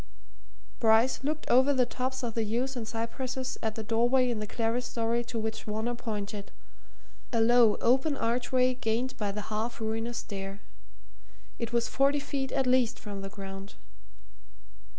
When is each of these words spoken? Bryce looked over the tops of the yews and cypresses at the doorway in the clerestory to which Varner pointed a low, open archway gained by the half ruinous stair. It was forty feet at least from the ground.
Bryce 0.79 1.23
looked 1.23 1.47
over 1.47 1.73
the 1.73 1.85
tops 1.85 2.23
of 2.23 2.33
the 2.33 2.43
yews 2.43 2.75
and 2.75 2.87
cypresses 2.87 3.59
at 3.61 3.75
the 3.75 3.83
doorway 3.83 4.31
in 4.31 4.39
the 4.39 4.47
clerestory 4.47 5.23
to 5.27 5.37
which 5.37 5.65
Varner 5.65 5.93
pointed 5.93 6.49
a 7.31 7.39
low, 7.39 7.75
open 7.81 8.17
archway 8.17 8.73
gained 8.73 9.15
by 9.17 9.31
the 9.31 9.51
half 9.53 9.79
ruinous 9.79 10.17
stair. 10.17 10.59
It 11.59 11.71
was 11.71 11.87
forty 11.87 12.19
feet 12.19 12.51
at 12.51 12.65
least 12.65 12.97
from 12.99 13.21
the 13.21 13.29
ground. 13.29 13.75